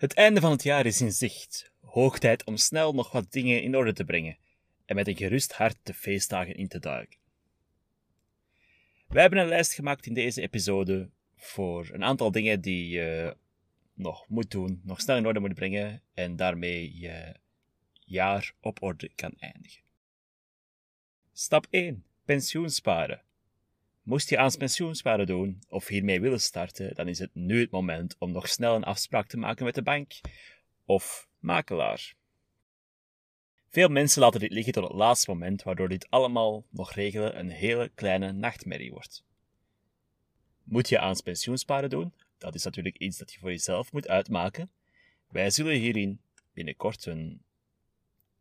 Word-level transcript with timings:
Het 0.00 0.14
einde 0.14 0.40
van 0.40 0.50
het 0.50 0.62
jaar 0.62 0.86
is 0.86 1.00
in 1.00 1.12
zicht. 1.12 1.72
Hoog 1.80 2.18
tijd 2.18 2.44
om 2.44 2.56
snel 2.56 2.94
nog 2.94 3.12
wat 3.12 3.32
dingen 3.32 3.62
in 3.62 3.76
orde 3.76 3.92
te 3.92 4.04
brengen 4.04 4.36
en 4.84 4.94
met 4.94 5.08
een 5.08 5.16
gerust 5.16 5.52
hart 5.52 5.76
de 5.82 5.94
feestdagen 5.94 6.54
in 6.54 6.68
te 6.68 6.78
duiken. 6.78 7.18
Wij 9.08 9.20
hebben 9.22 9.38
een 9.38 9.48
lijst 9.48 9.72
gemaakt 9.72 10.06
in 10.06 10.14
deze 10.14 10.42
episode 10.42 11.10
voor 11.36 11.88
een 11.92 12.04
aantal 12.04 12.30
dingen 12.30 12.60
die 12.60 12.88
je 12.88 13.36
nog 13.94 14.28
moet 14.28 14.50
doen, 14.50 14.80
nog 14.84 15.00
snel 15.00 15.16
in 15.16 15.26
orde 15.26 15.40
moet 15.40 15.54
brengen 15.54 16.02
en 16.14 16.36
daarmee 16.36 16.98
je 16.98 17.34
jaar 18.04 18.52
op 18.60 18.82
orde 18.82 19.10
kan 19.14 19.34
eindigen. 19.38 19.82
Stap 21.32 21.66
1. 21.70 22.04
Pensioen 22.24 22.70
sparen. 22.70 23.22
Moest 24.10 24.28
je 24.28 24.38
aan 24.38 24.56
pensioensparen 24.56 25.26
doen 25.26 25.62
of 25.68 25.86
hiermee 25.86 26.20
willen 26.20 26.40
starten, 26.40 26.94
dan 26.94 27.08
is 27.08 27.18
het 27.18 27.34
nu 27.34 27.60
het 27.60 27.70
moment 27.70 28.16
om 28.18 28.32
nog 28.32 28.48
snel 28.48 28.74
een 28.74 28.84
afspraak 28.84 29.26
te 29.26 29.36
maken 29.36 29.64
met 29.64 29.74
de 29.74 29.82
bank 29.82 30.20
of 30.84 31.28
makelaar. 31.38 32.14
Veel 33.68 33.88
mensen 33.88 34.20
laten 34.20 34.40
dit 34.40 34.52
liggen 34.52 34.72
tot 34.72 34.82
het 34.82 34.92
laatste 34.92 35.30
moment, 35.30 35.62
waardoor 35.62 35.88
dit 35.88 36.10
allemaal 36.10 36.64
nog 36.70 36.92
regelen 36.92 37.38
een 37.38 37.50
hele 37.50 37.90
kleine 37.94 38.32
nachtmerrie 38.32 38.90
wordt. 38.90 39.24
Moet 40.62 40.88
je 40.88 40.98
aan 40.98 41.22
pensioensparen 41.24 41.90
doen? 41.90 42.12
Dat 42.38 42.54
is 42.54 42.64
natuurlijk 42.64 42.98
iets 42.98 43.18
dat 43.18 43.32
je 43.32 43.38
voor 43.38 43.50
jezelf 43.50 43.92
moet 43.92 44.08
uitmaken. 44.08 44.70
Wij 45.28 45.50
zullen 45.50 45.74
hierin 45.74 46.20
binnenkort 46.52 47.06
een 47.06 47.42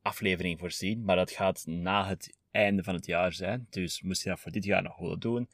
aflevering 0.01 0.59
voorzien, 0.59 1.03
maar 1.03 1.15
dat 1.15 1.31
gaat 1.31 1.65
na 1.65 2.07
het 2.07 2.37
einde 2.51 2.83
van 2.83 2.93
het 2.93 3.05
jaar 3.05 3.33
zijn. 3.33 3.67
Dus 3.69 4.01
moest 4.01 4.23
je 4.23 4.29
dat 4.29 4.39
voor 4.39 4.51
dit 4.51 4.63
jaar 4.63 4.83
nog 4.83 4.97
willen 4.97 5.19
doen, 5.19 5.49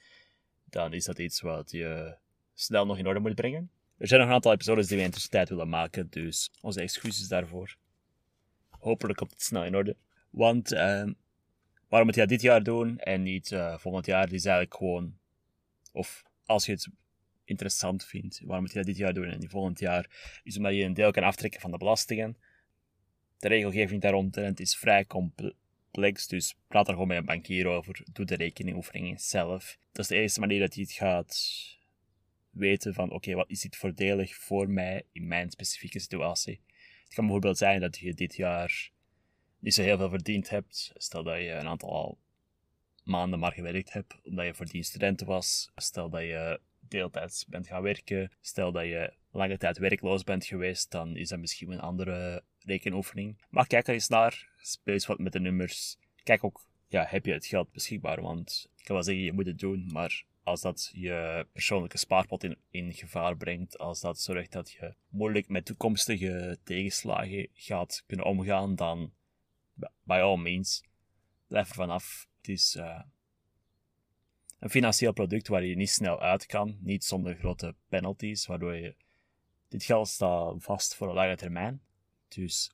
dan 0.64 0.94
is 0.94 1.06
dat 1.06 1.20
iets 1.20 1.42
wat 1.42 1.72
je 1.72 2.18
snel 2.54 2.86
nog 2.86 2.98
in 2.98 3.08
orde 3.08 3.20
moet 3.20 3.36
brengen. 3.36 3.70
Er 3.98 4.08
zijn 4.08 4.20
nog 4.20 4.30
een 4.30 4.36
aantal 4.36 4.52
episodes 4.52 4.88
die 4.88 4.98
we 4.98 5.04
in 5.04 5.10
de 5.10 5.14
tussentijd 5.14 5.50
willen 5.50 5.70
maken, 5.70 6.08
dus 6.10 6.52
onze 6.62 6.82
excuses 6.82 7.28
daarvoor. 7.28 7.76
Hopelijk 8.70 9.18
komt 9.18 9.32
het 9.32 9.42
snel 9.42 9.66
in 9.66 9.76
orde. 9.76 9.96
Want 10.30 10.74
uh, 10.74 10.80
waarom 11.88 12.06
moet 12.06 12.16
je 12.16 12.22
dat 12.22 12.30
dit 12.30 12.42
jaar 12.42 12.64
doen 12.64 13.00
en 13.00 13.24
niet 13.24 13.52
uh, 13.52 13.78
volgend 13.78 14.06
jaar? 14.06 14.32
is 14.32 14.46
eigenlijk 14.46 14.76
gewoon, 14.76 15.18
of 15.92 16.24
als 16.46 16.66
je 16.66 16.72
het 16.72 16.88
interessant 17.44 18.06
vindt, 18.06 18.40
waarom 18.44 18.62
moet 18.62 18.72
je 18.72 18.78
dat 18.78 18.88
dit 18.88 18.98
jaar 18.98 19.14
doen 19.14 19.26
en 19.26 19.40
niet 19.40 19.50
volgend 19.50 19.80
jaar? 19.80 20.40
Is 20.44 20.58
omdat 20.58 20.74
je 20.74 20.84
een 20.84 20.94
deel 20.94 21.12
kan 21.12 21.24
aftrekken 21.24 21.62
van 21.62 21.72
de 21.72 21.78
belastingen. 21.78 22.38
De 23.38 23.48
regelgeving 23.48 24.02
daaromtrent 24.02 24.60
is 24.60 24.78
vrij 24.78 25.06
complex 25.06 25.56
dus 26.28 26.56
praat 26.68 26.88
er 26.88 26.94
gewoon 26.94 27.08
met 27.08 27.18
een 27.18 27.26
bankier 27.26 27.68
over. 27.68 28.02
Doe 28.14 28.26
de 28.26 28.36
rekeningoefeningen 28.36 29.20
zelf. 29.20 29.78
Dat 29.92 30.04
is 30.04 30.08
de 30.08 30.16
eerste 30.16 30.40
manier 30.40 30.60
dat 30.60 30.76
je 30.76 30.82
het 30.82 30.92
gaat 30.92 31.64
weten 32.50 32.94
van 32.94 33.12
oké, 33.12 33.34
wat 33.34 33.50
is 33.50 33.62
dit 33.62 33.76
voordelig 33.76 34.36
voor 34.36 34.70
mij 34.70 35.04
in 35.12 35.28
mijn 35.28 35.52
specifieke 35.52 36.00
situatie. 36.00 36.62
Het 37.04 37.14
kan 37.14 37.24
bijvoorbeeld 37.24 37.58
zijn 37.58 37.82
dat 37.82 37.98
je 37.98 38.14
dit 38.14 38.36
jaar 38.36 38.92
niet 39.60 39.74
zo 39.74 39.82
heel 39.82 39.98
veel 39.98 40.10
verdiend 40.10 40.50
hebt. 40.50 40.92
Stel 40.96 41.24
dat 41.24 41.38
je 41.38 41.52
een 41.52 41.68
aantal 41.68 42.18
maanden 43.04 43.40
maar 43.40 43.52
gewerkt 43.52 43.94
hebt 43.94 44.16
omdat 44.24 44.46
je 44.46 44.54
voordien 44.54 44.84
studenten 44.84 45.28
was. 45.28 45.72
Stel 45.76 46.10
dat 46.10 46.22
je 46.22 46.60
deeltijds 46.80 47.46
bent 47.46 47.68
gaan 47.68 47.82
werken. 47.82 48.32
Stel 48.42 48.72
dat 48.72 48.84
je 48.84 49.14
lange 49.32 49.58
tijd 49.58 49.78
werkloos 49.78 50.24
bent 50.24 50.46
geweest, 50.46 50.92
dan 50.92 51.16
is 51.16 51.30
dat 51.30 51.40
misschien 51.40 51.72
een 51.72 51.80
andere 51.80 52.44
rekenoefening. 52.66 53.42
Maar 53.50 53.68
kijk 53.68 53.88
er 53.88 53.94
eens 53.94 54.08
naar, 54.08 54.50
speel 54.58 54.94
eens 54.94 55.06
wat 55.06 55.20
met 55.20 55.34
de 55.34 55.40
nummers. 55.40 55.98
Kijk 56.24 56.44
ook, 56.44 56.66
ja, 56.88 57.06
heb 57.08 57.26
je 57.26 57.34
het 57.34 57.46
geld 57.46 57.72
beschikbaar? 57.72 58.22
Want 58.22 58.70
ik 58.76 58.84
kan 58.84 58.96
wel 58.96 59.04
zeggen, 59.04 59.24
je 59.24 59.34
moet 59.34 59.46
het 59.46 59.60
doen, 59.60 59.90
maar 59.92 60.26
als 60.44 60.62
dat 60.62 60.92
je 60.94 61.48
persoonlijke 61.52 61.98
spaarpot 61.98 62.44
in, 62.44 62.58
in 62.70 62.94
gevaar 62.94 63.38
brengt, 63.38 63.78
als 63.78 64.02
dat 64.02 64.20
zorgt 64.20 64.52
dat 64.52 64.72
je 64.72 64.96
moeilijk 65.10 65.50
met 65.50 65.66
toekomstige 65.66 66.58
tegenslagen 66.64 67.48
gaat 67.54 68.04
kunnen 68.06 68.26
omgaan, 68.26 68.76
dan 68.76 69.14
by 70.04 70.20
all 70.22 70.38
means, 70.38 70.84
blijf 71.48 71.70
er 71.70 71.76
vanaf. 71.76 72.28
Het 72.38 72.48
is 72.48 72.76
uh, 72.76 73.02
een 74.60 74.70
financieel 74.70 75.14
product 75.14 75.48
waar 75.48 75.64
je 75.64 75.76
niet 75.76 75.90
snel 75.90 76.22
uit 76.22 76.46
kan, 76.46 76.78
niet 76.82 77.04
zonder 77.04 77.36
grote 77.36 77.76
penalties, 77.88 78.46
waardoor 78.46 78.76
je 78.76 78.96
dit 79.68 79.84
geld 79.84 80.08
staat 80.08 80.64
vast 80.64 80.96
voor 80.96 81.08
een 81.08 81.14
lange 81.14 81.36
termijn. 81.36 81.82
Dus 82.36 82.72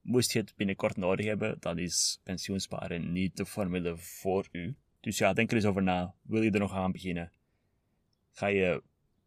moest 0.00 0.32
je 0.32 0.38
het 0.38 0.56
binnenkort 0.56 0.96
nodig 0.96 1.26
hebben, 1.26 1.56
dan 1.60 1.78
is 1.78 2.20
pensioensparen 2.22 3.12
niet 3.12 3.36
de 3.36 3.46
formule 3.46 3.96
voor 3.96 4.48
u. 4.52 4.76
Dus 5.00 5.18
ja, 5.18 5.32
denk 5.32 5.50
er 5.50 5.56
eens 5.56 5.64
over 5.64 5.82
na. 5.82 6.14
Wil 6.22 6.42
je 6.42 6.50
er 6.50 6.58
nog 6.58 6.72
aan 6.72 6.92
beginnen? 6.92 7.32
Ga 8.32 8.46
je 8.46 8.82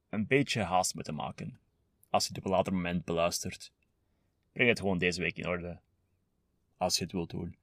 een 0.10 0.28
beetje 0.28 0.62
haast 0.62 0.94
moeten 0.94 1.16
maken. 1.16 1.60
Als 2.10 2.24
je 2.24 2.30
het 2.30 2.38
op 2.38 2.46
een 2.46 2.52
later 2.52 2.74
moment 2.74 3.06
beluistert. 3.06 3.74
Breng 4.52 4.70
het 4.70 4.80
gewoon 4.80 4.98
deze 4.98 5.22
week 5.22 5.38
in 5.38 5.48
orde. 5.48 5.80
Als 6.78 6.98
je 6.98 7.04
het 7.04 7.12
wilt 7.12 7.30
doen. 7.30 7.58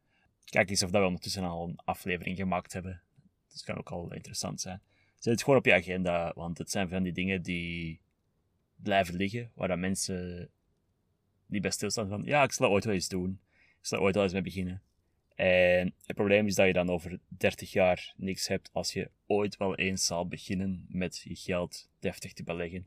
Kijk 0.45 0.71
eens 0.71 0.83
of 0.83 0.91
dat 0.91 1.01
we 1.01 1.07
ondertussen 1.07 1.45
al 1.45 1.69
een 1.69 1.79
aflevering 1.85 2.37
gemaakt 2.37 2.73
hebben. 2.73 3.03
Dat 3.49 3.63
kan 3.63 3.79
ook 3.79 3.91
al 3.91 4.13
interessant 4.13 4.61
zijn. 4.61 4.83
Zet 5.19 5.33
het 5.33 5.43
gewoon 5.43 5.59
op 5.59 5.65
je 5.65 5.75
agenda, 5.75 6.33
want 6.35 6.59
het 6.59 6.71
zijn 6.71 6.89
van 6.89 7.03
die 7.03 7.13
dingen 7.13 7.43
die 7.43 8.01
blijven 8.77 9.15
liggen, 9.15 9.51
waar 9.55 9.69
dat 9.69 9.79
mensen 9.79 10.51
niet 11.47 11.63
bij 11.63 11.71
stilstaan 11.71 12.09
van, 12.09 12.23
ja, 12.25 12.43
ik 12.43 12.53
zal 12.53 12.71
ooit 12.71 12.85
wel 12.85 12.95
eens 12.95 13.09
doen. 13.09 13.41
Ik 13.81 13.87
zal 13.87 13.99
ooit 13.99 14.15
wel 14.15 14.25
eens 14.25 14.33
mee 14.33 14.43
beginnen. 14.43 14.83
En 15.35 15.95
het 16.07 16.17
probleem 16.17 16.47
is 16.47 16.55
dat 16.55 16.67
je 16.67 16.73
dan 16.73 16.91
over 16.91 17.19
30 17.29 17.73
jaar 17.73 18.15
niks 18.17 18.49
hebt 18.49 18.71
als 18.73 18.93
je 18.93 19.11
ooit 19.27 19.57
wel 19.57 19.77
eens 19.77 20.07
zal 20.07 20.29
beginnen 20.29 20.87
met 20.89 21.19
je 21.19 21.35
geld 21.35 21.89
deftig 21.99 22.33
te 22.33 22.43
beleggen. 22.43 22.87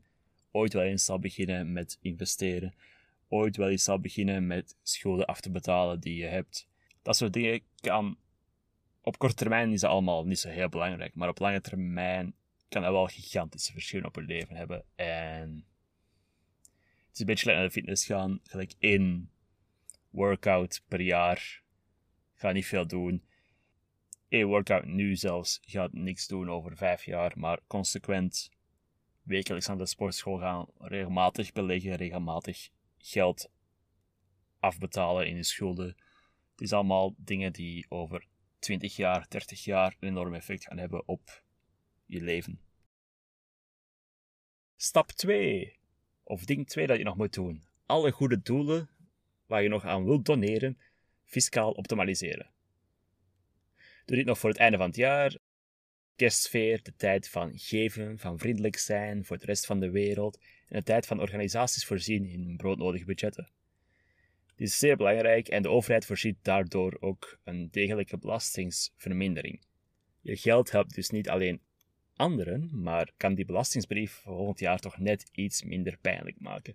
Ooit 0.50 0.72
wel 0.72 0.82
eens 0.82 1.04
zal 1.04 1.18
beginnen 1.18 1.72
met 1.72 1.98
investeren. 2.00 2.74
Ooit 3.28 3.56
wel 3.56 3.68
eens 3.68 3.84
zal 3.84 4.00
beginnen 4.00 4.46
met 4.46 4.76
schulden 4.82 5.26
af 5.26 5.40
te 5.40 5.50
betalen 5.50 6.00
die 6.00 6.16
je 6.16 6.26
hebt. 6.26 6.68
Dat 7.02 7.16
soort 7.16 7.32
dingen 7.32 7.60
kan... 7.80 8.16
Op 9.02 9.18
korte 9.18 9.34
termijn 9.34 9.72
is 9.72 9.80
dat 9.80 9.90
allemaal 9.90 10.26
niet 10.26 10.38
zo 10.38 10.48
heel 10.48 10.68
belangrijk. 10.68 11.14
Maar 11.14 11.28
op 11.28 11.38
lange 11.38 11.60
termijn 11.60 12.34
kan 12.68 12.82
dat 12.82 12.92
wel 12.92 13.06
gigantische 13.06 13.72
verschillen 13.72 14.06
op 14.06 14.14
je 14.14 14.22
leven 14.22 14.56
hebben. 14.56 14.84
En 14.94 15.64
is 17.18 17.26
een 17.26 17.34
beetje 17.34 17.52
naar 17.52 17.64
de 17.64 17.70
fitness 17.70 18.06
gaan. 18.06 18.40
Gelijk 18.42 18.74
één 18.78 19.30
workout 20.10 20.82
per 20.88 21.00
jaar. 21.00 21.62
Ga 22.34 22.52
niet 22.52 22.66
veel 22.66 22.86
doen. 22.86 23.24
Eén 24.28 24.46
workout 24.46 24.84
nu 24.84 25.16
zelfs 25.16 25.60
gaat 25.62 25.92
niks 25.92 26.26
doen 26.26 26.50
over 26.50 26.76
vijf 26.76 27.04
jaar. 27.04 27.32
Maar 27.38 27.60
consequent 27.66 28.50
wekelijks 29.22 29.66
naar 29.66 29.78
de 29.78 29.86
sportschool 29.86 30.38
gaan. 30.38 30.66
Regelmatig 30.78 31.52
beleggen. 31.52 31.94
Regelmatig 31.94 32.68
geld 32.98 33.50
afbetalen 34.58 35.26
in 35.26 35.36
je 35.36 35.42
schulden. 35.42 35.86
Het 36.50 36.60
is 36.60 36.72
allemaal 36.72 37.14
dingen 37.16 37.52
die 37.52 37.86
over 37.88 38.26
20 38.58 38.96
jaar, 38.96 39.26
30 39.28 39.64
jaar 39.64 39.96
een 40.00 40.08
enorm 40.08 40.34
effect 40.34 40.64
gaan 40.64 40.78
hebben 40.78 41.08
op 41.08 41.42
je 42.06 42.20
leven. 42.20 42.60
Stap 44.76 45.10
2. 45.10 45.77
Of 46.28 46.44
ding 46.44 46.66
2 46.66 46.86
dat 46.86 46.98
je 46.98 47.04
nog 47.04 47.16
moet 47.16 47.34
doen. 47.34 47.62
Alle 47.86 48.10
goede 48.10 48.42
doelen 48.42 48.88
waar 49.46 49.62
je 49.62 49.68
nog 49.68 49.84
aan 49.84 50.04
wilt 50.04 50.24
doneren, 50.24 50.78
fiscaal 51.24 51.70
optimaliseren. 51.70 52.50
Doe 54.04 54.16
dit 54.16 54.26
nog 54.26 54.38
voor 54.38 54.50
het 54.50 54.58
einde 54.58 54.76
van 54.76 54.86
het 54.86 54.96
jaar. 54.96 55.36
Kerstsfeer, 56.16 56.82
de 56.82 56.94
tijd 56.96 57.28
van 57.28 57.58
geven, 57.58 58.18
van 58.18 58.38
vriendelijk 58.38 58.76
zijn 58.76 59.24
voor 59.24 59.38
de 59.38 59.44
rest 59.44 59.66
van 59.66 59.80
de 59.80 59.90
wereld 59.90 60.38
en 60.68 60.78
de 60.78 60.82
tijd 60.82 61.06
van 61.06 61.20
organisaties 61.20 61.86
voorzien 61.86 62.26
in 62.26 62.56
broodnodige 62.56 63.04
budgetten. 63.04 63.50
Dit 64.56 64.68
is 64.68 64.78
zeer 64.78 64.96
belangrijk 64.96 65.48
en 65.48 65.62
de 65.62 65.70
overheid 65.70 66.06
voorziet 66.06 66.38
daardoor 66.42 66.96
ook 67.00 67.38
een 67.44 67.68
degelijke 67.70 68.18
belastingsvermindering. 68.18 69.60
Je 70.20 70.36
geld 70.36 70.70
helpt 70.70 70.94
dus 70.94 71.10
niet 71.10 71.28
alleen 71.28 71.60
anderen, 72.18 72.82
maar 72.82 73.12
kan 73.16 73.34
die 73.34 73.44
belastingsbrief 73.44 74.12
volgend 74.12 74.58
jaar 74.58 74.78
toch 74.78 74.98
net 74.98 75.28
iets 75.32 75.62
minder 75.62 75.98
pijnlijk 76.00 76.40
maken. 76.40 76.74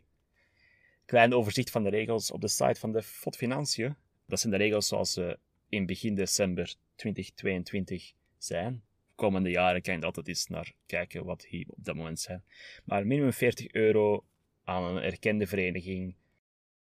Klein 1.06 1.34
overzicht 1.34 1.70
van 1.70 1.84
de 1.84 1.90
regels 1.90 2.32
op 2.32 2.42
de 2.42 2.48
site 2.48 2.80
van 2.80 2.92
de 2.92 3.04
FOD 3.04 3.36
Financiën. 3.36 3.96
Dat 4.26 4.40
zijn 4.40 4.52
de 4.52 4.58
regels 4.58 4.88
zoals 4.88 5.14
ze 5.14 5.40
in 5.70 5.86
begin 5.86 6.16
december 6.16 6.76
2022 6.96 8.14
zijn. 8.38 8.84
Komende 9.16 9.50
jaren 9.50 9.82
kan 9.82 9.96
je 9.96 10.06
altijd 10.06 10.28
eens 10.28 10.48
naar 10.48 10.74
kijken 10.86 11.26
wat 11.26 11.46
hier 11.46 11.66
op 11.70 11.86
dat 11.86 11.96
moment 11.96 12.20
zijn. 12.20 12.44
Maar 12.84 13.08
minimum 13.08 13.34
40 13.34 13.72
euro 13.72 14.26
aan 14.64 14.84
een 14.84 15.04
erkende 15.04 15.48
vereniging. 15.48 16.16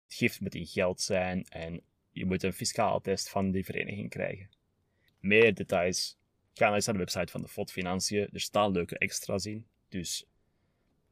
Het 0.03 0.13
gift 0.13 0.39
moet 0.39 0.55
in 0.55 0.65
geld 0.65 1.01
zijn 1.01 1.45
en 1.49 1.81
je 2.11 2.25
moet 2.25 2.43
een 2.43 2.53
fiscaal 2.53 3.01
test 3.01 3.29
van 3.29 3.51
die 3.51 3.65
vereniging 3.65 4.09
krijgen. 4.09 4.49
Meer 5.19 5.53
details, 5.53 6.17
ga 6.57 6.73
eens 6.73 6.85
naar 6.85 6.95
de 6.95 7.01
website 7.01 7.31
van 7.31 7.41
de 7.41 7.47
FOD 7.47 7.71
Financiën. 7.71 8.29
Er 8.31 8.39
staan 8.39 8.71
leuke 8.71 8.97
extra's 8.97 9.45
in. 9.45 9.67
Dus 9.89 10.25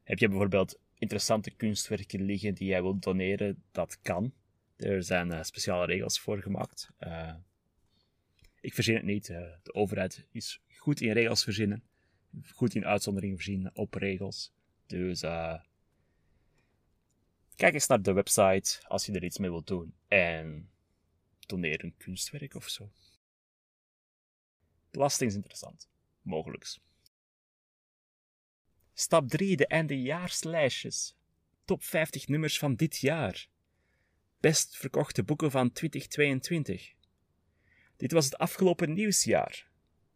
heb 0.03 0.19
je 0.19 0.27
bijvoorbeeld 0.27 0.79
interessante 0.97 1.51
kunstwerken 1.51 2.21
liggen 2.21 2.53
die 2.53 2.67
jij 2.67 2.81
wilt 2.81 3.03
doneren, 3.03 3.63
dat 3.71 4.01
kan. 4.01 4.33
Er 4.75 5.03
zijn 5.03 5.31
uh, 5.31 5.43
speciale 5.43 5.85
regels 5.85 6.19
voor 6.19 6.41
gemaakt. 6.41 6.89
Uh, 6.99 7.33
ik 8.61 8.73
verzin 8.73 8.95
het 8.95 9.03
niet. 9.03 9.29
Uh, 9.29 9.37
de 9.63 9.73
overheid 9.73 10.27
is 10.31 10.61
goed 10.77 11.01
in 11.01 11.11
regels 11.11 11.43
verzinnen. 11.43 11.83
Goed 12.53 12.75
in 12.75 12.85
uitzonderingen 12.85 13.35
voorzien 13.35 13.69
op 13.73 13.93
regels. 13.93 14.53
Dus 14.85 15.19
kijk 17.55 17.73
eens 17.73 17.87
naar 17.87 18.01
de 18.01 18.13
website 18.13 18.79
als 18.87 19.05
je 19.05 19.11
er 19.11 19.23
iets 19.23 19.37
mee 19.37 19.49
wilt 19.49 19.67
doen. 19.67 19.93
En 20.07 20.69
doneer 21.39 21.83
een 21.83 21.97
kunstwerk 21.97 22.55
of 22.55 22.69
zo. 22.69 22.91
Belasting 24.93 25.33
interessant. 25.33 25.89
Mogelijks. 26.21 26.81
Stap 28.93 29.27
3. 29.29 29.57
De 29.57 29.67
eindejaarslijstjes. 29.67 31.15
Top 31.65 31.83
50 31.83 32.27
nummers 32.27 32.59
van 32.59 32.75
dit 32.75 32.97
jaar. 32.97 33.47
Best 34.39 34.77
verkochte 34.77 35.23
boeken 35.23 35.51
van 35.51 35.71
2022. 35.71 36.93
Dit 37.97 38.11
was 38.11 38.25
het 38.25 38.37
afgelopen 38.37 38.93
nieuwsjaar. 38.93 39.67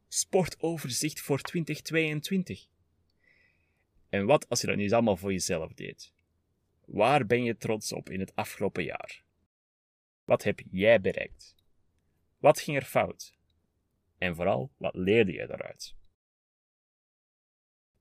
Sportoverzicht 0.08 1.20
voor 1.20 1.42
2022. 1.42 2.68
En 4.10 4.26
wat 4.26 4.50
als 4.50 4.62
je 4.62 4.68
dat 4.68 4.76
nu 4.76 4.84
eens 4.84 4.92
allemaal 4.92 5.18
voor 5.18 5.32
jezelf 5.32 5.74
deed? 5.74 6.14
Waar 6.86 7.26
ben 7.26 7.44
je 7.44 7.58
trots 7.58 7.92
op 7.92 8.10
in 8.10 8.20
het 8.20 8.36
afgelopen 8.36 8.84
jaar? 8.84 9.24
Wat 10.24 10.44
heb 10.44 10.62
jij 10.72 11.02
bereikt? 11.02 11.56
Wat 12.38 12.60
ging 12.60 12.78
er 12.78 12.86
fout? 12.86 13.37
En 14.18 14.36
vooral, 14.36 14.72
wat 14.78 14.96
leerde 14.96 15.32
je 15.32 15.48
daaruit? 15.48 15.96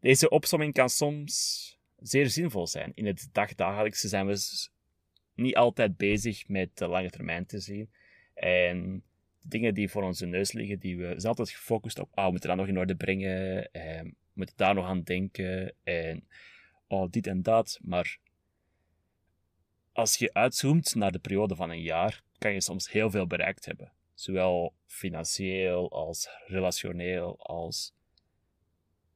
Deze 0.01 0.29
opsomming 0.29 0.73
kan 0.73 0.89
soms 0.89 1.79
zeer 1.97 2.29
zinvol 2.29 2.67
zijn. 2.67 2.93
In 2.95 3.07
het 3.07 3.29
dagdagelijkse 3.33 4.09
zijn 4.09 4.27
we 4.27 4.69
niet 5.35 5.57
altijd 5.57 5.97
bezig 5.97 6.49
met 6.49 6.77
de 6.77 6.87
lange 6.87 7.11
termijn 7.11 7.47
te 7.47 7.61
zien. 7.61 7.91
En 8.35 9.03
dingen 9.43 9.75
die 9.75 9.91
voor 9.91 10.03
onze 10.03 10.27
neus 10.27 10.53
liggen, 10.53 10.79
die 10.79 10.97
we 10.97 11.05
zijn 11.07 11.27
altijd 11.27 11.51
gefocust 11.51 11.99
op, 11.99 12.19
oh, 12.19 12.25
we 12.25 12.31
moeten 12.31 12.49
dat 12.49 12.59
nog 12.59 12.69
in 12.69 12.79
orde 12.79 12.97
brengen, 12.97 13.73
en 13.73 14.05
we 14.05 14.15
moeten 14.33 14.57
daar 14.57 14.75
nog 14.75 14.87
aan 14.87 15.03
denken, 15.03 15.75
en 15.83 16.29
oh, 16.87 17.11
dit 17.11 17.27
en 17.27 17.43
dat. 17.43 17.79
Maar 17.83 18.19
als 19.93 20.17
je 20.17 20.35
uitzoomt 20.35 20.95
naar 20.95 21.13
de 21.13 21.19
periode 21.19 21.57
van 21.57 21.71
een 21.71 21.83
jaar, 21.83 22.23
kan 22.39 22.53
je 22.53 22.61
soms 22.61 22.91
heel 22.91 23.11
veel 23.11 23.27
bereikt 23.27 23.65
hebben. 23.65 23.93
Zowel 24.17 24.75
financieel 24.87 25.91
als 25.91 26.29
relationeel 26.47 27.39
als 27.39 27.95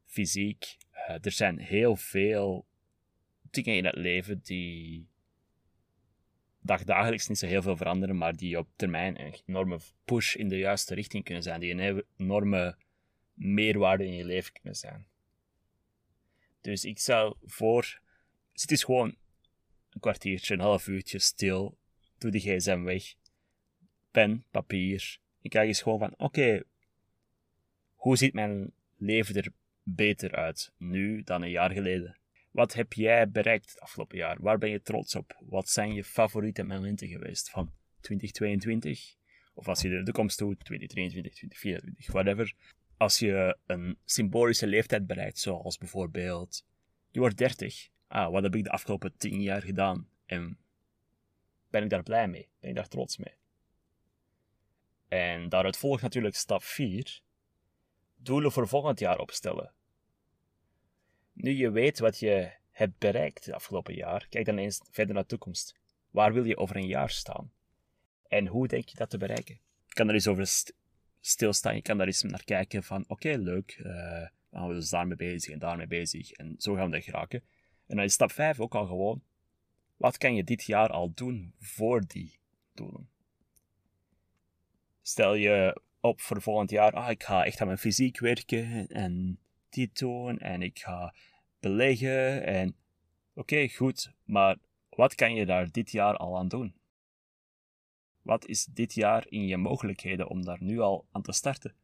fysiek. 0.05 0.76
Uh, 0.93 1.25
er 1.25 1.32
zijn 1.32 1.58
heel 1.58 1.97
veel 1.97 2.67
dingen 3.50 3.76
in 3.76 3.85
het 3.85 3.94
leven 3.94 4.41
die 4.43 5.08
dagdagelijks 6.61 7.29
niet 7.29 7.38
zo 7.38 7.47
heel 7.47 7.62
veel 7.62 7.76
veranderen, 7.76 8.17
maar 8.17 8.37
die 8.37 8.58
op 8.58 8.69
termijn 8.76 9.20
een 9.20 9.35
enorme 9.47 9.79
push 10.05 10.35
in 10.35 10.49
de 10.49 10.58
juiste 10.58 10.94
richting 10.94 11.25
kunnen 11.25 11.43
zijn, 11.43 11.61
die 11.61 11.75
een 11.75 12.05
enorme 12.17 12.76
meerwaarde 13.35 14.06
in 14.06 14.14
je 14.14 14.25
leven 14.25 14.52
kunnen 14.52 14.75
zijn. 14.75 15.06
Dus 16.61 16.85
ik 16.85 16.99
zou 16.99 17.37
voor, 17.44 18.00
zit 18.52 18.70
eens 18.70 18.85
gewoon 18.85 19.17
een 19.91 20.00
kwartiertje, 20.00 20.55
een 20.55 20.61
half 20.61 20.87
uurtje 20.87 21.19
stil, 21.19 21.79
doe 22.19 22.31
die 22.31 22.41
gsm 22.41 22.82
weg, 22.82 23.14
pen, 24.10 24.44
papier, 24.50 25.18
ik 25.40 25.50
kijk 25.50 25.66
eens 25.66 25.82
gewoon 25.82 25.98
van, 25.98 26.14
oké, 26.16 26.62
hoe 27.94 28.16
ziet 28.16 28.34
mijn 28.34 28.72
leven 28.96 29.34
er 29.34 29.52
beter 29.82 30.34
uit 30.34 30.72
nu 30.76 31.22
dan 31.22 31.42
een 31.42 31.50
jaar 31.50 31.70
geleden? 31.70 32.18
Wat 32.50 32.74
heb 32.74 32.92
jij 32.92 33.30
bereikt 33.30 33.70
het 33.70 33.80
afgelopen 33.80 34.18
jaar? 34.18 34.36
Waar 34.40 34.58
ben 34.58 34.70
je 34.70 34.82
trots 34.82 35.14
op? 35.14 35.40
Wat 35.40 35.68
zijn 35.68 35.94
je 35.94 36.04
favoriete 36.04 36.62
momenten 36.62 37.08
geweest 37.08 37.50
van 37.50 37.72
2022? 38.00 39.14
Of 39.54 39.68
als 39.68 39.80
je 39.82 39.88
de 39.88 40.02
toekomst 40.02 40.38
doet, 40.38 40.64
2023, 40.64 41.34
2024, 41.34 42.12
whatever. 42.12 42.54
Als 42.96 43.18
je 43.18 43.56
een 43.66 43.98
symbolische 44.04 44.66
leeftijd 44.66 45.06
bereikt, 45.06 45.38
zoals 45.38 45.78
bijvoorbeeld, 45.78 46.66
je 47.10 47.20
wordt 47.20 47.36
30. 47.36 47.88
Ah, 48.06 48.30
wat 48.30 48.42
heb 48.42 48.54
ik 48.54 48.64
de 48.64 48.70
afgelopen 48.70 49.16
10 49.16 49.42
jaar 49.42 49.62
gedaan? 49.62 50.08
En 50.26 50.58
ben 51.70 51.82
ik 51.82 51.90
daar 51.90 52.02
blij 52.02 52.28
mee? 52.28 52.48
Ben 52.60 52.70
ik 52.70 52.76
daar 52.76 52.88
trots 52.88 53.16
mee? 53.16 53.34
En 55.10 55.48
daaruit 55.48 55.76
volgt 55.76 56.02
natuurlijk 56.02 56.34
stap 56.34 56.62
4. 56.62 57.20
Doelen 58.16 58.52
voor 58.52 58.68
volgend 58.68 58.98
jaar 58.98 59.18
opstellen. 59.18 59.72
Nu 61.32 61.50
je 61.50 61.70
weet 61.70 61.98
wat 61.98 62.18
je 62.18 62.52
hebt 62.70 62.98
bereikt 62.98 63.44
het 63.44 63.54
afgelopen 63.54 63.94
jaar, 63.94 64.26
kijk 64.28 64.46
dan 64.46 64.58
eens 64.58 64.80
verder 64.90 65.14
naar 65.14 65.22
de 65.22 65.28
toekomst. 65.28 65.78
Waar 66.10 66.32
wil 66.32 66.44
je 66.44 66.56
over 66.56 66.76
een 66.76 66.86
jaar 66.86 67.10
staan? 67.10 67.52
En 68.28 68.46
hoe 68.46 68.68
denk 68.68 68.88
je 68.88 68.96
dat 68.96 69.10
te 69.10 69.18
bereiken? 69.18 69.60
Je 69.86 69.94
kan 69.94 70.08
er 70.08 70.14
eens 70.14 70.26
over 70.26 70.46
stilstaan, 71.20 71.74
je 71.74 71.82
kan 71.82 71.98
daar 71.98 72.06
eens 72.06 72.22
naar 72.22 72.44
kijken 72.44 72.82
van, 72.82 73.04
oké, 73.08 73.30
leuk, 73.30 73.78
uh, 73.78 73.86
gaan 74.50 74.68
we 74.68 74.74
dus 74.74 74.90
daarmee 74.90 75.16
bezig 75.16 75.52
en 75.52 75.58
daarmee 75.58 75.86
bezig 75.86 76.30
en 76.30 76.54
zo 76.58 76.74
gaan 76.74 76.90
we 76.90 76.96
er 76.96 77.02
geraken. 77.02 77.42
En 77.86 77.96
dan 77.96 78.04
is 78.04 78.12
stap 78.12 78.32
5 78.32 78.60
ook 78.60 78.74
al 78.74 78.86
gewoon, 78.86 79.22
wat 79.96 80.18
kan 80.18 80.34
je 80.34 80.44
dit 80.44 80.64
jaar 80.64 80.88
al 80.88 81.12
doen 81.14 81.54
voor 81.58 82.06
die 82.06 82.38
doelen? 82.74 83.08
Stel 85.02 85.35
je 85.35 85.81
op 86.00 86.20
voor 86.20 86.43
volgend 86.43 86.70
jaar, 86.70 86.93
ah, 86.93 87.11
ik 87.11 87.23
ga 87.23 87.44
echt 87.44 87.61
aan 87.61 87.67
mijn 87.67 87.79
fysiek 87.79 88.19
werken 88.19 88.88
en 88.88 89.38
dit 89.69 89.99
doen 89.99 90.38
en 90.38 90.62
ik 90.62 90.79
ga 90.79 91.14
beleggen 91.61 92.47
en 92.47 92.76
oké, 93.35 93.69
goed, 93.69 94.12
maar 94.25 94.56
wat 94.88 95.14
kan 95.14 95.35
je 95.35 95.47
daar 95.47 95.70
dit 95.70 95.91
jaar 95.91 96.17
al 96.17 96.38
aan 96.38 96.49
doen? 96.49 96.75
Wat 98.23 98.47
is 98.47 98.64
dit 98.64 98.94
jaar 98.94 99.26
in 99.29 99.47
je 99.47 99.56
mogelijkheden 99.56 100.29
om 100.29 100.44
daar 100.44 100.62
nu 100.62 100.81
al 100.81 101.06
aan 101.11 101.23
te 101.23 101.32
starten? 101.32 101.75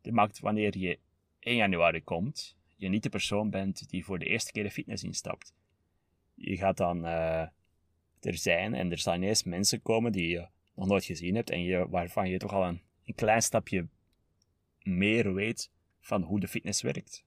Dit 0.00 0.12
maakt 0.12 0.40
wanneer 0.40 0.78
je 0.78 0.98
1 1.38 1.56
januari 1.56 2.04
komt, 2.04 2.56
je 2.76 2.88
niet 2.88 3.02
de 3.02 3.08
persoon 3.08 3.50
bent 3.50 3.88
die 3.88 4.04
voor 4.04 4.18
de 4.18 4.24
eerste 4.24 4.52
keer 4.52 4.62
de 4.62 4.70
fitness 4.70 5.04
instapt. 5.04 5.54
Je 6.34 6.56
gaat 6.56 6.76
dan 6.76 7.04
uh, 7.04 7.40
er 8.20 8.36
zijn 8.36 8.74
en 8.74 8.90
er 8.90 8.98
zijn 8.98 9.22
ineens 9.22 9.42
mensen 9.42 9.82
komen 9.82 10.12
die 10.12 10.28
je 10.28 10.48
nog 10.78 10.88
nooit 10.88 11.04
gezien 11.04 11.34
hebt 11.34 11.50
en 11.50 11.62
je, 11.62 11.88
waarvan 11.88 12.28
je 12.28 12.38
toch 12.38 12.52
al 12.52 12.64
een, 12.64 12.82
een 13.04 13.14
klein 13.14 13.42
stapje 13.42 13.88
meer 14.82 15.34
weet 15.34 15.70
van 16.00 16.22
hoe 16.22 16.40
de 16.40 16.48
fitness 16.48 16.82
werkt. 16.82 17.24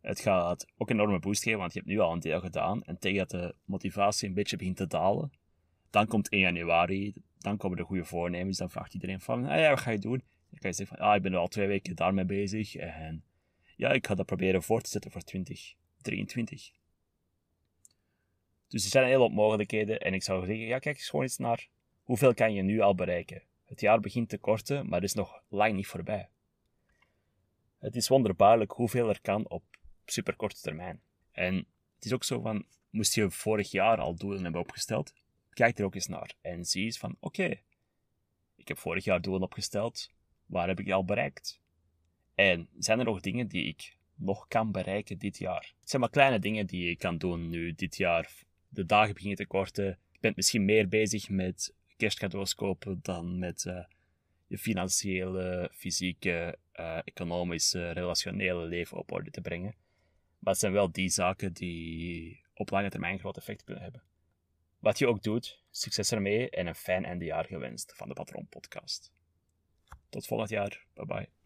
Het 0.00 0.20
gaat 0.20 0.66
ook 0.76 0.90
een 0.90 0.96
enorme 0.96 1.18
boost 1.18 1.42
geven, 1.42 1.58
want 1.58 1.72
je 1.72 1.78
hebt 1.78 1.90
nu 1.90 1.98
al 1.98 2.12
een 2.12 2.20
deel 2.20 2.40
gedaan. 2.40 2.82
En 2.82 2.98
tegen 2.98 3.18
dat 3.18 3.30
de 3.30 3.54
motivatie 3.64 4.28
een 4.28 4.34
beetje 4.34 4.56
begint 4.56 4.76
te 4.76 4.86
dalen, 4.86 5.32
dan 5.90 6.06
komt 6.06 6.28
1 6.28 6.40
januari, 6.40 7.14
dan 7.38 7.56
komen 7.56 7.76
de 7.76 7.84
goede 7.84 8.04
voornemens. 8.04 8.58
Dan 8.58 8.70
vraagt 8.70 8.94
iedereen 8.94 9.20
van, 9.20 9.46
ah 9.46 9.58
ja, 9.58 9.70
wat 9.70 9.80
ga 9.80 9.90
je 9.90 9.98
doen? 9.98 10.22
Dan 10.50 10.58
kan 10.58 10.70
je 10.70 10.76
zeggen 10.76 10.98
ah, 10.98 11.16
ik 11.16 11.22
ben 11.22 11.34
al 11.34 11.48
twee 11.48 11.66
weken 11.66 11.96
daarmee 11.96 12.24
bezig. 12.24 12.74
En 12.74 13.24
ja, 13.76 13.90
ik 13.90 14.06
ga 14.06 14.14
dat 14.14 14.26
proberen 14.26 14.62
voor 14.62 14.80
te 14.80 14.90
zetten 14.90 15.10
voor 15.10 15.22
2023. 15.22 16.70
Dus 18.68 18.84
er 18.84 18.90
zijn 18.90 19.04
een 19.04 19.10
hele 19.10 19.22
hoop 19.22 19.32
mogelijkheden. 19.32 20.00
En 20.00 20.14
ik 20.14 20.22
zou 20.22 20.46
zeggen, 20.46 20.66
ja, 20.66 20.78
kijk 20.78 20.96
eens 20.96 21.08
gewoon 21.08 21.24
eens 21.24 21.38
naar 21.38 21.68
hoeveel 22.02 22.34
kan 22.34 22.54
je 22.54 22.62
nu 22.62 22.80
al 22.80 22.94
bereiken. 22.94 23.42
Het 23.64 23.80
jaar 23.80 24.00
begint 24.00 24.28
te 24.28 24.38
korten, 24.38 24.88
maar 24.88 25.02
is 25.02 25.14
nog 25.14 25.42
lang 25.48 25.74
niet 25.74 25.86
voorbij. 25.86 26.28
Het 27.78 27.96
is 27.96 28.08
wonderbaarlijk 28.08 28.72
hoeveel 28.72 29.08
er 29.08 29.20
kan 29.20 29.48
op 29.48 29.64
superkorte 30.04 30.60
termijn. 30.60 31.00
En 31.32 31.54
het 31.94 32.04
is 32.04 32.12
ook 32.12 32.24
zo 32.24 32.40
van, 32.40 32.66
moest 32.90 33.14
je 33.14 33.30
vorig 33.30 33.70
jaar 33.70 33.98
al 33.98 34.14
doelen 34.14 34.42
hebben 34.42 34.60
opgesteld, 34.60 35.14
kijk 35.50 35.78
er 35.78 35.84
ook 35.84 35.94
eens 35.94 36.06
naar 36.06 36.34
en 36.40 36.64
zie 36.64 36.84
eens 36.84 36.98
van, 36.98 37.16
oké, 37.20 37.60
ik 38.56 38.68
heb 38.68 38.78
vorig 38.78 39.04
jaar 39.04 39.20
doelen 39.20 39.42
opgesteld, 39.42 40.10
waar 40.46 40.68
heb 40.68 40.80
ik 40.80 40.90
al 40.90 41.04
bereikt? 41.04 41.60
En 42.34 42.68
zijn 42.78 42.98
er 42.98 43.04
nog 43.04 43.20
dingen 43.20 43.48
die 43.48 43.64
ik 43.64 43.96
nog 44.14 44.48
kan 44.48 44.72
bereiken 44.72 45.18
dit 45.18 45.38
jaar? 45.38 45.74
Het 45.80 45.90
zijn 45.90 46.02
maar 46.02 46.10
kleine 46.10 46.38
dingen 46.38 46.66
die 46.66 46.88
je 46.88 46.96
kan 46.96 47.18
doen 47.18 47.48
nu 47.48 47.74
dit 47.74 47.96
jaar. 47.96 48.32
De 48.68 48.86
dagen 48.86 49.14
beginnen 49.14 49.36
te 49.36 49.46
korten. 49.46 49.98
Je 50.12 50.18
bent 50.20 50.36
misschien 50.36 50.64
meer 50.64 50.88
bezig 50.88 51.28
met 51.28 51.74
kerstcadeaus 52.02 52.54
kopen 52.54 52.98
dan 53.02 53.38
met 53.38 53.64
uh, 53.64 53.84
je 54.46 54.58
financiële, 54.58 55.70
fysieke, 55.72 56.58
uh, 56.74 56.98
economische, 57.04 57.90
relationele 57.90 58.64
leven 58.64 58.96
op 58.98 59.12
orde 59.12 59.30
te 59.30 59.40
brengen. 59.40 59.74
Maar 60.38 60.52
het 60.52 60.62
zijn 60.62 60.72
wel 60.72 60.92
die 60.92 61.08
zaken 61.08 61.52
die 61.52 62.40
op 62.54 62.70
lange 62.70 62.90
termijn 62.90 63.18
groot 63.18 63.36
effect 63.36 63.64
kunnen 63.64 63.82
hebben. 63.82 64.02
Wat 64.78 64.98
je 64.98 65.06
ook 65.06 65.22
doet, 65.22 65.62
succes 65.70 66.12
ermee 66.12 66.50
en 66.50 66.66
een 66.66 66.74
fijn 66.74 67.04
eindejaar 67.04 67.44
gewenst 67.44 67.92
van 67.96 68.08
de 68.08 68.14
Patron 68.14 68.46
Podcast. 68.48 69.12
Tot 70.08 70.26
volgend 70.26 70.50
jaar. 70.50 70.84
Bye 70.94 71.06
bye. 71.06 71.41